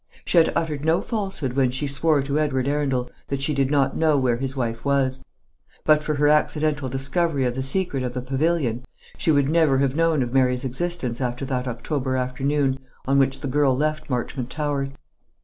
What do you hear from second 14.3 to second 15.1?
Towers.